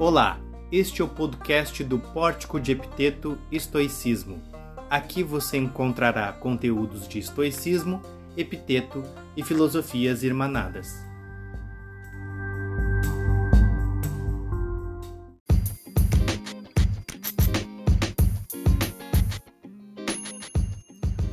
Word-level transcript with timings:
Olá, 0.00 0.40
este 0.72 1.02
é 1.02 1.04
o 1.04 1.08
podcast 1.08 1.84
do 1.84 1.98
Pórtico 1.98 2.58
de 2.58 2.72
Epiteto 2.72 3.36
Estoicismo. 3.52 4.40
Aqui 4.88 5.22
você 5.22 5.58
encontrará 5.58 6.32
conteúdos 6.32 7.06
de 7.06 7.18
estoicismo, 7.18 8.00
epiteto 8.34 9.02
e 9.36 9.42
filosofias 9.42 10.22
irmanadas. 10.22 11.04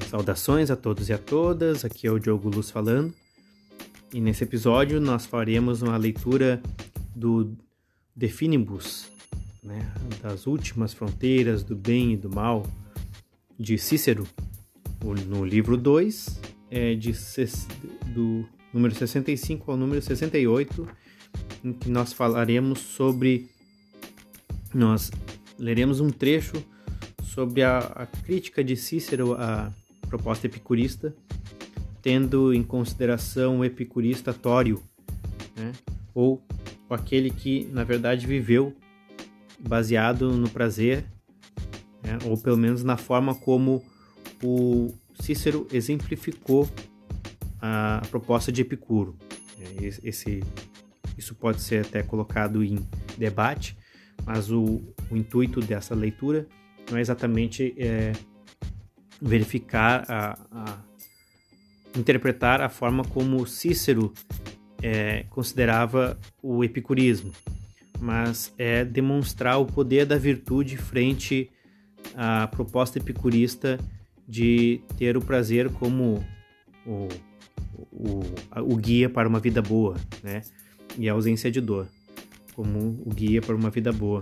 Saudações 0.09 0.69
a 0.69 0.75
todos 0.75 1.07
e 1.07 1.13
a 1.13 1.17
todas, 1.17 1.85
aqui 1.85 2.05
é 2.05 2.11
o 2.11 2.19
Diogo 2.19 2.49
Luz 2.49 2.69
falando. 2.69 3.13
E 4.13 4.19
nesse 4.19 4.43
episódio 4.43 4.99
nós 4.99 5.25
faremos 5.25 5.81
uma 5.81 5.95
leitura 5.95 6.61
do 7.15 7.55
Definibus, 8.17 9.11
né, 9.61 9.93
das 10.23 10.47
últimas 10.47 10.91
fronteiras 10.91 11.63
do 11.63 11.75
bem 11.75 12.13
e 12.13 12.17
do 12.17 12.31
mal, 12.31 12.65
de 13.59 13.77
Cícero, 13.77 14.27
no 15.27 15.45
livro 15.45 15.77
2, 15.77 16.41
é 16.71 16.95
de, 16.95 17.13
do 18.07 18.43
número 18.73 18.95
65 18.95 19.69
ao 19.69 19.77
número 19.77 20.01
68, 20.01 20.87
em 21.63 21.73
que 21.73 21.89
nós 21.89 22.11
falaremos 22.11 22.79
sobre. 22.79 23.51
Nós 24.73 25.11
leremos 25.59 25.99
um 25.99 26.09
trecho 26.09 26.55
sobre 27.23 27.61
a, 27.61 27.77
a 27.77 28.05
crítica 28.07 28.63
de 28.63 28.75
Cícero 28.75 29.33
à 29.33 29.71
proposta 30.07 30.47
epicurista, 30.47 31.15
tendo 32.01 32.51
em 32.51 32.63
consideração 32.63 33.59
o 33.59 33.65
epicurista 33.65 34.33
Tório, 34.33 34.81
né, 35.55 35.71
ou 36.15 36.41
aquele 36.93 37.29
que 37.29 37.65
na 37.71 37.83
verdade 37.83 38.25
viveu 38.25 38.73
baseado 39.59 40.31
no 40.31 40.49
prazer, 40.49 41.05
né? 42.03 42.17
ou 42.25 42.37
pelo 42.37 42.57
menos 42.57 42.83
na 42.83 42.97
forma 42.97 43.35
como 43.35 43.83
o 44.43 44.93
Cícero 45.19 45.67
exemplificou 45.71 46.69
a 47.61 48.01
proposta 48.09 48.51
de 48.51 48.61
Epicuro. 48.61 49.17
Esse, 50.03 50.43
isso 51.17 51.33
pode 51.35 51.61
ser 51.61 51.85
até 51.85 52.03
colocado 52.03 52.63
em 52.63 52.77
debate, 53.17 53.77
mas 54.25 54.51
o, 54.51 54.81
o 55.09 55.17
intuito 55.17 55.59
dessa 55.59 55.95
leitura 55.95 56.47
não 56.89 56.97
é 56.97 57.01
exatamente 57.01 57.73
é, 57.77 58.13
verificar 59.21 60.05
a, 60.07 60.37
a, 60.51 60.77
interpretar 61.97 62.61
a 62.61 62.69
forma 62.69 63.03
como 63.03 63.45
Cícero 63.47 64.13
é, 64.87 65.25
considerava 65.29 66.17
o 66.41 66.63
epicurismo, 66.63 67.33
mas 67.99 68.53
é 68.57 68.85
demonstrar 68.85 69.59
o 69.59 69.65
poder 69.65 70.05
da 70.05 70.17
virtude 70.17 70.77
frente 70.77 71.49
à 72.15 72.47
proposta 72.47 72.97
epicurista 72.97 73.77
de 74.25 74.79
ter 74.97 75.17
o 75.17 75.21
prazer 75.21 75.69
como 75.71 76.25
o, 76.85 77.09
o, 77.91 78.21
o 78.61 78.77
guia 78.77 79.09
para 79.09 79.27
uma 79.27 79.41
vida 79.41 79.61
boa, 79.61 79.95
né? 80.23 80.41
E 80.97 81.09
a 81.09 81.13
ausência 81.13 81.51
de 81.51 81.59
dor 81.59 81.87
como 82.55 83.01
o 83.05 83.13
guia 83.13 83.41
para 83.41 83.55
uma 83.55 83.69
vida 83.69 83.91
boa. 83.91 84.21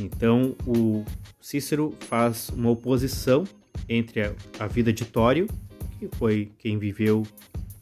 Então, 0.00 0.54
o 0.66 1.04
Cícero 1.40 1.92
faz 2.00 2.50
uma 2.50 2.70
oposição 2.70 3.44
entre 3.88 4.22
a, 4.22 4.32
a 4.60 4.66
vida 4.66 4.92
de 4.92 5.04
Tório, 5.04 5.46
que 5.98 6.08
foi 6.16 6.50
quem 6.56 6.78
viveu 6.78 7.24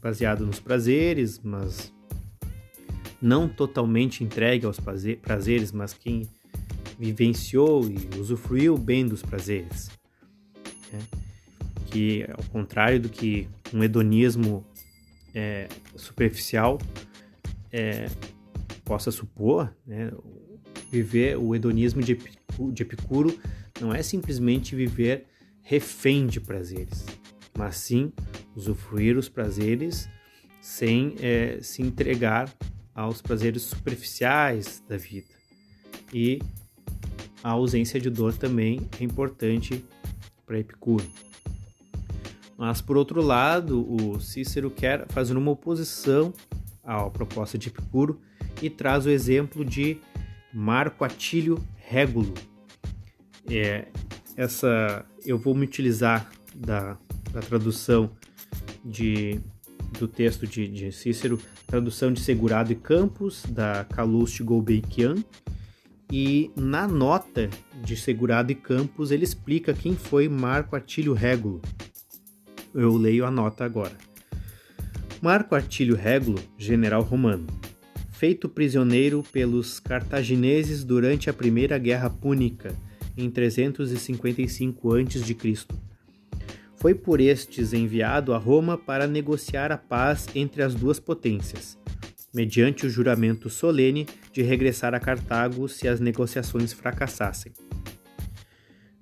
baseado 0.05 0.45
nos 0.45 0.59
prazeres, 0.59 1.39
mas 1.43 1.91
não 3.19 3.49
totalmente 3.49 4.23
entregue 4.23 4.63
aos 4.63 4.79
prazeres, 4.79 5.71
mas 5.71 5.95
quem 5.95 6.29
vivenciou 6.99 7.89
e 7.89 8.19
usufruiu 8.19 8.77
bem 8.77 9.07
dos 9.07 9.23
prazeres. 9.23 9.89
Né? 10.93 10.99
Que, 11.87 12.23
ao 12.31 12.43
contrário 12.51 12.99
do 12.99 13.09
que 13.09 13.49
um 13.73 13.83
hedonismo 13.83 14.63
é, 15.33 15.67
superficial 15.95 16.77
é, 17.71 18.05
possa 18.83 19.09
supor, 19.09 19.75
né? 19.87 20.11
viver 20.91 21.35
o 21.35 21.55
hedonismo 21.55 22.03
de 22.03 22.11
Epicuro 22.11 23.35
não 23.81 23.91
é 23.91 24.03
simplesmente 24.03 24.75
viver 24.75 25.25
refém 25.63 26.27
de 26.27 26.39
prazeres, 26.39 27.03
mas 27.57 27.77
sim 27.77 28.13
usufruir 28.55 29.17
os 29.17 29.27
prazeres 29.29 30.09
sem 30.61 31.15
é, 31.19 31.59
se 31.61 31.81
entregar 31.81 32.51
aos 32.93 33.21
prazeres 33.21 33.63
superficiais 33.63 34.83
da 34.87 34.97
vida. 34.97 35.35
E 36.13 36.39
a 37.43 37.51
ausência 37.51 37.99
de 37.99 38.09
dor 38.09 38.33
também 38.33 38.89
é 38.99 39.03
importante 39.03 39.83
para 40.45 40.59
Epicuro. 40.59 41.05
Mas 42.57 42.81
por 42.81 42.95
outro 42.95 43.21
lado, 43.21 43.85
o 43.91 44.19
Cícero 44.19 44.71
quer 44.71 45.05
fazer 45.09 45.35
uma 45.35 45.51
oposição 45.51 46.33
à 46.83 47.09
proposta 47.09 47.57
de 47.57 47.67
Epicuro 47.67 48.19
e 48.61 48.69
traz 48.69 49.05
o 49.05 49.09
exemplo 49.09 49.65
de 49.65 49.97
Marco 50.53 51.03
Atílio 51.03 51.61
Régulo. 51.75 52.33
É, 53.49 53.87
essa 54.37 55.05
eu 55.25 55.37
vou 55.37 55.53
me 55.53 55.65
utilizar 55.65 56.31
da, 56.55 56.97
da 57.31 57.41
tradução 57.41 58.09
de, 58.85 59.39
do 59.99 60.07
texto 60.07 60.45
de, 60.45 60.67
de 60.67 60.91
Cícero, 60.91 61.39
tradução 61.65 62.13
de 62.13 62.19
Segurado 62.19 62.71
e 62.71 62.75
Campos, 62.75 63.43
da 63.49 63.83
Calouste 63.85 64.43
Gulbenkian, 64.43 65.15
e 66.11 66.51
na 66.55 66.87
nota 66.87 67.49
de 67.83 67.97
Segurado 67.97 68.51
e 68.51 68.55
Campos 68.55 69.09
ele 69.09 69.23
explica 69.23 69.73
quem 69.73 69.95
foi 69.95 70.29
Marco 70.29 70.75
Atílio 70.75 71.13
Régulo. 71.13 71.61
Eu 72.73 72.95
leio 72.95 73.25
a 73.25 73.31
nota 73.31 73.65
agora. 73.65 73.97
Marco 75.21 75.55
Atílio 75.55 75.95
Régulo, 75.95 76.39
general 76.57 77.01
romano, 77.01 77.47
feito 78.11 78.47
prisioneiro 78.47 79.23
pelos 79.31 79.79
cartagineses 79.79 80.83
durante 80.83 81.29
a 81.29 81.33
Primeira 81.33 81.79
Guerra 81.79 82.09
Púnica, 82.09 82.75
em 83.17 83.29
355 83.31 84.93
a.C 84.93 85.84
foi 86.85 86.93
por 86.93 87.19
estes 87.19 87.73
enviado 87.73 88.31
a 88.31 88.37
Roma 88.37 88.77
para 88.77 89.07
negociar 89.07 89.71
a 89.71 89.77
paz 89.77 90.27
entre 90.35 90.61
as 90.61 90.75
duas 90.75 90.99
potências, 90.99 91.79
mediante 92.31 92.85
o 92.85 92.89
juramento 92.91 93.49
solene 93.49 94.05
de 94.31 94.43
regressar 94.43 94.93
a 94.93 94.99
Cartago 94.99 95.67
se 95.67 95.87
as 95.87 95.99
negociações 95.99 96.73
fracassassem. 96.73 97.51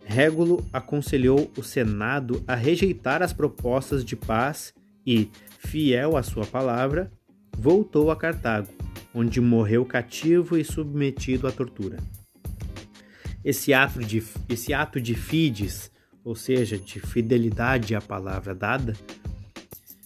Régulo 0.05 0.66
aconselhou 0.71 1.51
o 1.57 1.61
Senado 1.61 2.41
a 2.47 2.55
rejeitar 2.55 3.21
as 3.21 3.33
propostas 3.33 4.05
de 4.05 4.15
paz 4.15 4.73
e, 5.05 5.29
fiel 5.59 6.15
à 6.15 6.23
sua 6.23 6.45
palavra, 6.45 7.11
voltou 7.57 8.11
a 8.11 8.15
Cartago, 8.15 8.69
onde 9.13 9.41
morreu 9.41 9.83
cativo 9.83 10.57
e 10.57 10.63
submetido 10.63 11.47
à 11.47 11.51
tortura. 11.51 11.97
Esse 13.44 13.73
ato 13.73 14.00
de, 14.00 14.23
esse 14.47 14.73
ato 14.73 15.01
de 15.01 15.15
Fides 15.15 15.91
ou 16.23 16.35
seja, 16.35 16.78
de 16.78 17.00
fidelidade 17.00 17.95
à 17.95 18.01
palavra 18.01 18.56
dada, 18.56 18.95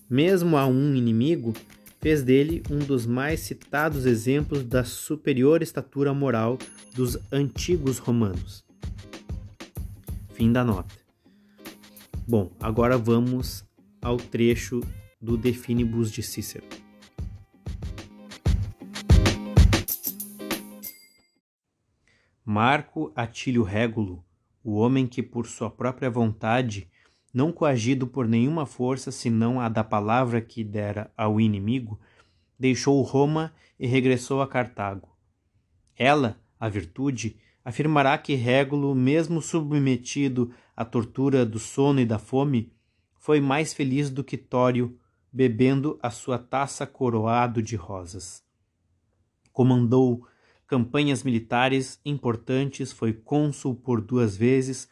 mesmo 0.09 0.57
a 0.57 0.65
um 0.65 0.95
inimigo, 0.95 1.53
fez 1.99 2.23
dele 2.23 2.63
um 2.69 2.79
dos 2.79 3.05
mais 3.05 3.41
citados 3.41 4.05
exemplos 4.05 4.63
da 4.63 4.83
superior 4.83 5.61
estatura 5.61 6.13
moral 6.13 6.57
dos 6.93 7.17
antigos 7.31 7.97
romanos. 7.97 8.63
Fim 10.33 10.51
da 10.51 10.63
nota. 10.63 10.95
Bom, 12.27 12.51
agora 12.59 12.97
vamos 12.97 13.65
ao 14.01 14.17
trecho 14.17 14.81
do 15.21 15.37
Definibus 15.37 16.11
de 16.11 16.21
Cícero. 16.21 16.65
Marco 22.45 23.11
Atílio 23.15 23.63
Régulo 23.63 24.23
o 24.67 24.73
homem 24.73 25.07
que, 25.07 25.23
por 25.23 25.47
sua 25.47 25.69
própria 25.69 26.09
vontade, 26.09 26.91
não 27.33 27.53
coagido 27.53 28.05
por 28.05 28.27
nenhuma 28.27 28.65
força 28.65 29.13
senão 29.13 29.61
a 29.61 29.69
da 29.69 29.81
palavra 29.81 30.41
que 30.41 30.61
dera 30.61 31.09
ao 31.15 31.39
inimigo, 31.39 31.97
deixou 32.59 33.01
Roma 33.01 33.53
e 33.79 33.87
regressou 33.87 34.41
a 34.41 34.47
Cartago. 34.47 35.17
Ela, 35.95 36.37
a 36.59 36.67
virtude, 36.67 37.37
afirmará 37.63 38.17
que 38.17 38.35
Régulo, 38.35 38.93
mesmo 38.93 39.41
submetido 39.41 40.53
à 40.75 40.83
tortura 40.83 41.45
do 41.45 41.59
sono 41.59 42.01
e 42.01 42.05
da 42.05 42.19
fome, 42.19 42.73
foi 43.15 43.39
mais 43.39 43.73
feliz 43.73 44.09
do 44.09 44.21
que 44.21 44.35
Tório, 44.35 44.99
bebendo 45.31 45.97
a 46.03 46.09
sua 46.09 46.37
taça 46.37 46.85
coroado 46.85 47.63
de 47.63 47.77
rosas. 47.77 48.43
Comandou 49.53 50.27
campanhas 50.67 51.23
militares 51.23 51.99
importantes, 52.03 52.91
foi 52.91 53.13
cônsul 53.13 53.73
por 53.73 54.01
duas 54.01 54.35
vezes, 54.35 54.89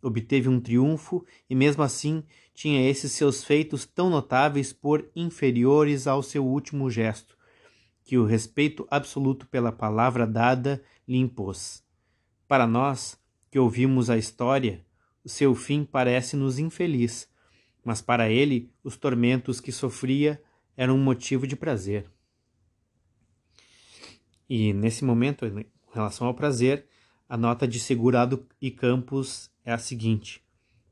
obteve 0.00 0.48
um 0.48 0.60
triunfo 0.60 1.26
e, 1.50 1.54
mesmo 1.54 1.82
assim, 1.82 2.22
tinha 2.54 2.88
esses 2.88 3.12
seus 3.12 3.44
feitos 3.44 3.84
tão 3.84 4.08
notáveis 4.08 4.72
por 4.72 5.10
inferiores 5.14 6.06
ao 6.06 6.22
seu 6.22 6.46
último 6.46 6.88
gesto, 6.88 7.36
que 8.04 8.16
o 8.16 8.24
respeito 8.24 8.86
absoluto 8.88 9.46
pela 9.48 9.72
palavra 9.72 10.26
dada 10.26 10.82
lhe 11.06 11.18
impôs. 11.18 11.84
Para 12.46 12.66
nós, 12.66 13.18
que 13.50 13.58
ouvimos 13.58 14.08
a 14.08 14.16
história, 14.16 14.84
o 15.24 15.28
seu 15.28 15.54
fim 15.54 15.84
parece-nos 15.84 16.58
infeliz, 16.58 17.28
mas 17.84 18.00
para 18.00 18.30
ele 18.30 18.70
os 18.84 18.96
tormentos 18.96 19.60
que 19.60 19.72
sofria 19.72 20.40
eram 20.76 20.94
um 20.94 21.02
motivo 21.02 21.46
de 21.46 21.56
prazer. 21.56 22.08
E 24.48 24.72
nesse 24.72 25.04
momento, 25.04 25.44
em 25.44 25.66
relação 25.92 26.26
ao 26.26 26.34
prazer, 26.34 26.86
a 27.28 27.36
nota 27.36 27.66
de 27.66 27.80
Segurado 27.80 28.46
e 28.60 28.70
Campos 28.70 29.50
é 29.64 29.72
a 29.72 29.78
seguinte: 29.78 30.44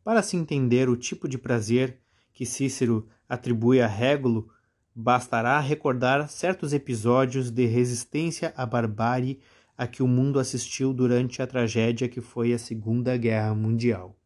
para 0.02 0.22
se 0.22 0.36
entender 0.36 0.88
o 0.88 0.96
tipo 0.96 1.28
de 1.28 1.38
prazer 1.38 2.00
que 2.32 2.44
Cícero 2.44 3.08
atribui 3.28 3.80
a 3.80 3.86
Régulo, 3.86 4.50
bastará 4.94 5.58
recordar 5.60 6.28
certos 6.28 6.72
episódios 6.72 7.50
de 7.50 7.66
resistência 7.66 8.52
à 8.56 8.66
barbárie 8.66 9.40
a 9.76 9.86
que 9.86 10.02
o 10.02 10.08
mundo 10.08 10.38
assistiu 10.38 10.92
durante 10.92 11.42
a 11.42 11.46
tragédia 11.46 12.08
que 12.08 12.20
foi 12.20 12.52
a 12.52 12.58
Segunda 12.58 13.16
Guerra 13.16 13.54
Mundial. 13.54 14.16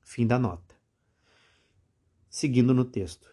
Fim 0.00 0.26
da 0.26 0.38
nota. 0.38 0.74
Seguindo 2.28 2.72
no 2.72 2.84
texto. 2.84 3.30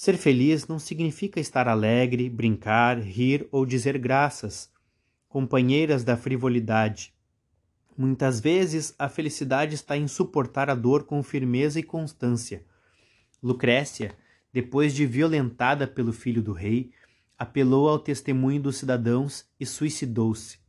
Ser 0.00 0.16
feliz 0.16 0.68
não 0.68 0.78
significa 0.78 1.40
estar 1.40 1.66
alegre, 1.66 2.30
brincar, 2.30 3.00
rir 3.00 3.48
ou 3.50 3.66
dizer 3.66 3.98
graças, 3.98 4.70
companheiras 5.28 6.04
da 6.04 6.16
frivolidade. 6.16 7.12
Muitas 7.96 8.38
vezes 8.38 8.94
a 8.96 9.08
felicidade 9.08 9.74
está 9.74 9.96
em 9.96 10.06
suportar 10.06 10.70
a 10.70 10.74
dor 10.76 11.02
com 11.02 11.20
firmeza 11.20 11.80
e 11.80 11.82
constância. 11.82 12.64
Lucrécia, 13.42 14.14
depois 14.52 14.94
de 14.94 15.04
violentada 15.04 15.84
pelo 15.84 16.12
filho 16.12 16.44
do 16.44 16.52
rei, 16.52 16.92
apelou 17.36 17.88
ao 17.88 17.98
testemunho 17.98 18.62
dos 18.62 18.76
cidadãos 18.76 19.46
e 19.58 19.66
suicidou-se. 19.66 20.60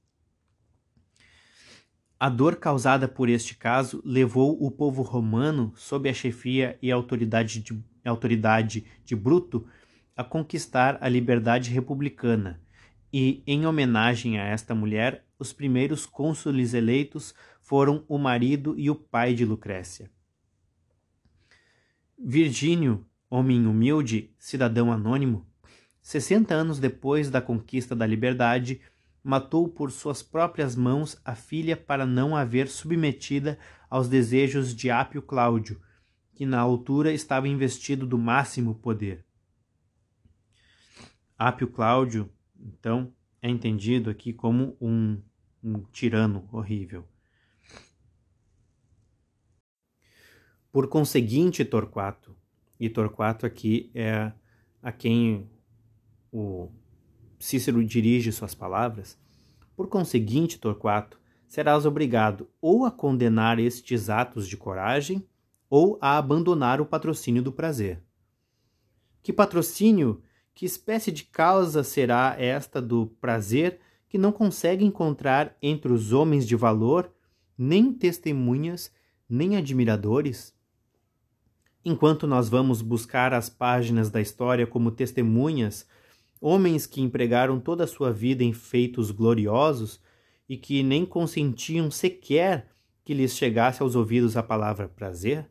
A 2.20 2.28
dor 2.28 2.58
causada 2.58 3.08
por 3.08 3.30
este 3.30 3.56
caso 3.56 4.02
levou 4.04 4.62
o 4.62 4.70
povo 4.70 5.02
romano, 5.02 5.72
sob 5.78 6.10
a 6.10 6.14
chefia 6.14 6.78
e 6.82 6.92
autoridade 6.92 7.62
de, 7.62 7.82
autoridade 8.04 8.86
de 9.06 9.16
Bruto, 9.16 9.66
a 10.18 10.24
conquistar 10.24 10.98
a 11.00 11.08
liberdade 11.08 11.72
republicana, 11.72 12.60
e, 13.12 13.42
em 13.48 13.66
homenagem 13.66 14.38
a 14.38 14.44
esta 14.44 14.76
mulher, 14.76 15.26
os 15.40 15.54
primeiros 15.54 16.06
cônsules 16.06 16.74
eleitos 16.74 17.34
foram 17.62 18.04
o 18.06 18.18
marido 18.18 18.78
e 18.78 18.90
o 18.90 18.96
pai 18.96 19.34
de 19.34 19.46
Lucrécia. 19.46 20.12
Virgínio, 22.18 23.06
homem 23.30 23.66
humilde, 23.66 24.36
cidadão 24.38 24.92
anônimo, 24.92 25.48
sessenta 26.02 26.54
anos 26.54 26.80
depois 26.80 27.30
da 27.30 27.42
conquista 27.42 27.96
da 27.96 28.06
liberdade, 28.06 28.82
matou 29.30 29.70
por 29.70 29.92
suas 29.92 30.24
próprias 30.24 30.76
mãos 30.76 31.22
a 31.24 31.36
filha 31.36 31.78
para 31.78 32.04
não 32.04 32.36
haver 32.36 32.68
submetida 32.68 33.60
aos 33.88 34.10
desejos 34.10 34.76
de 34.76 34.90
Ápio 34.90 35.22
Cláudio, 35.22 35.80
que 36.34 36.48
na 36.48 36.60
altura 36.60 37.14
estava 37.14 37.48
investido 37.48 38.08
do 38.08 38.18
máximo 38.18 38.74
poder. 38.74 39.24
Ápio 41.38 41.68
Cláudio, 41.68 42.28
então, 42.60 43.14
é 43.40 43.48
entendido 43.48 44.10
aqui 44.10 44.34
como 44.34 44.76
um, 44.82 45.22
um 45.64 45.84
tirano 45.92 46.50
horrível. 46.52 47.08
Por 50.72 50.88
conseguinte, 50.88 51.64
Torquato, 51.64 52.36
e 52.80 52.90
Torquato 52.90 53.46
aqui 53.46 53.92
é 53.94 54.32
a 54.82 54.92
quem 54.92 55.48
o 56.32 56.72
Cícero 57.40 57.84
dirige 57.84 58.32
suas 58.32 58.54
palavras, 58.54 59.18
por 59.76 59.88
conseguinte, 59.88 60.60
Torquato, 60.60 61.18
serás 61.48 61.86
obrigado 61.86 62.50
ou 62.62 62.86
a 62.86 62.92
condenar 62.92 63.60
estes 63.60 64.10
atos 64.10 64.46
de 64.46 64.58
coragem 64.58 65.26
ou 65.70 65.98
a 66.02 66.18
abandonar 66.18 66.82
o 66.82 66.86
patrocínio 66.86 67.42
do 67.42 67.52
prazer. 67.52 68.04
Que 69.24 69.32
patrocínio, 69.32 70.22
que 70.54 70.66
espécie 70.66 71.12
de 71.14 71.24
causa 71.24 71.82
será 71.82 72.36
esta 72.38 72.82
do 72.82 73.08
prazer 73.22 73.80
que 74.10 74.18
não 74.18 74.34
consegue 74.34 74.84
encontrar 74.84 75.56
entre 75.62 75.94
os 75.94 76.12
homens 76.12 76.46
de 76.46 76.58
valor 76.58 77.10
nem 77.58 77.94
testemunhas, 77.94 78.92
nem 79.30 79.56
admiradores? 79.56 80.54
Enquanto 81.86 82.28
nós 82.28 82.50
vamos 82.50 82.82
buscar 82.82 83.34
as 83.34 83.50
páginas 83.50 84.10
da 84.10 84.20
história 84.20 84.68
como 84.68 84.92
testemunhas 84.92 85.88
homens 86.42 86.86
que 86.86 87.02
empregaram 87.02 87.60
toda 87.60 87.84
a 87.84 87.88
sua 87.88 88.12
vida 88.12 88.44
em 88.44 88.54
feitos 88.54 89.12
gloriosos 89.12 90.00
e 90.48 90.58
que 90.58 90.82
nem 90.82 91.06
consentiam 91.06 91.92
sequer 91.92 92.70
que 93.04 93.14
lhes 93.14 93.36
chegasse 93.36 93.82
aos 93.82 93.96
ouvidos 93.96 94.38
a 94.38 94.44
palavra 94.44 94.88
prazer, 94.88 95.50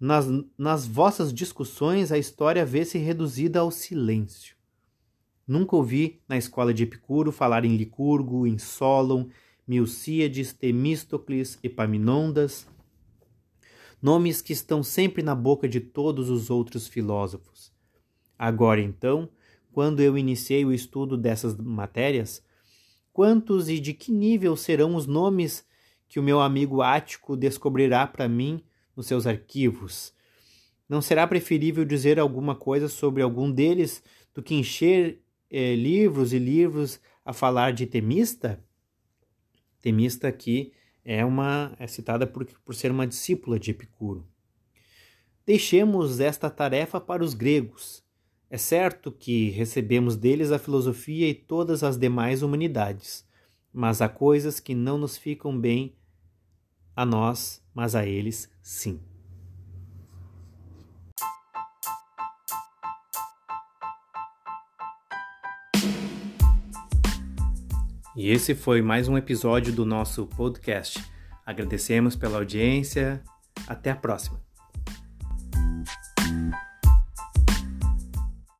nas, 0.00 0.26
nas 0.56 0.86
vossas 0.86 1.32
discussões 1.32 2.12
a 2.12 2.18
história 2.18 2.64
vê-se 2.64 2.98
reduzida 2.98 3.60
ao 3.60 3.70
silêncio. 3.70 4.56
Nunca 5.46 5.76
ouvi 5.76 6.20
na 6.28 6.36
escola 6.36 6.74
de 6.74 6.82
Epicuro 6.82 7.32
falar 7.32 7.64
em 7.64 7.76
Licurgo, 7.76 8.46
em 8.46 8.58
Solon, 8.58 9.26
Milcíades, 9.66 10.52
Temístocles, 10.52 11.58
Epaminondas, 11.62 12.66
nomes 14.00 14.40
que 14.40 14.52
estão 14.52 14.82
sempre 14.82 15.22
na 15.22 15.34
boca 15.34 15.68
de 15.68 15.80
todos 15.80 16.30
os 16.30 16.50
outros 16.50 16.86
filósofos. 16.86 17.72
Agora 18.38 18.80
então, 18.80 19.28
quando 19.72 20.00
eu 20.00 20.16
iniciei 20.16 20.64
o 20.64 20.72
estudo 20.72 21.16
dessas 21.16 21.56
matérias, 21.56 22.42
quantos 23.12 23.68
e 23.68 23.78
de 23.78 23.94
que 23.94 24.12
nível 24.12 24.56
serão 24.56 24.94
os 24.94 25.06
nomes 25.06 25.66
que 26.08 26.18
o 26.18 26.22
meu 26.22 26.40
amigo 26.40 26.82
Ático 26.82 27.36
descobrirá 27.36 28.06
para 28.06 28.28
mim 28.28 28.62
nos 28.96 29.06
seus 29.06 29.26
arquivos? 29.26 30.12
Não 30.88 31.02
será 31.02 31.26
preferível 31.26 31.84
dizer 31.84 32.18
alguma 32.18 32.54
coisa 32.54 32.88
sobre 32.88 33.22
algum 33.22 33.50
deles 33.50 34.02
do 34.34 34.42
que 34.42 34.54
encher 34.54 35.22
eh, 35.50 35.74
livros 35.74 36.32
e 36.32 36.38
livros 36.38 36.98
a 37.24 37.32
falar 37.32 37.72
de 37.72 37.86
Temista? 37.86 38.64
Temista 39.80 40.28
aqui 40.28 40.72
é 41.04 41.24
uma 41.24 41.74
é 41.78 41.86
citada 41.86 42.26
por, 42.26 42.46
por 42.64 42.74
ser 42.74 42.90
uma 42.90 43.06
discípula 43.06 43.58
de 43.58 43.70
Epicuro. 43.70 44.26
Deixemos 45.46 46.20
esta 46.20 46.50
tarefa 46.50 47.00
para 47.00 47.24
os 47.24 47.32
gregos, 47.32 48.04
é 48.50 48.56
certo 48.56 49.12
que 49.12 49.50
recebemos 49.50 50.16
deles 50.16 50.50
a 50.50 50.58
filosofia 50.58 51.28
e 51.28 51.34
todas 51.34 51.82
as 51.82 51.98
demais 51.98 52.42
humanidades, 52.42 53.26
mas 53.72 54.00
há 54.00 54.08
coisas 54.08 54.58
que 54.58 54.74
não 54.74 54.96
nos 54.96 55.16
ficam 55.18 55.58
bem 55.58 55.94
a 56.96 57.04
nós, 57.04 57.62
mas 57.74 57.94
a 57.94 58.06
eles 58.06 58.50
sim. 58.62 59.00
E 68.16 68.30
esse 68.30 68.52
foi 68.52 68.82
mais 68.82 69.06
um 69.06 69.16
episódio 69.16 69.72
do 69.72 69.86
nosso 69.86 70.26
podcast. 70.26 71.04
Agradecemos 71.46 72.16
pela 72.16 72.38
audiência. 72.38 73.22
Até 73.68 73.90
a 73.90 73.96
próxima. 73.96 74.47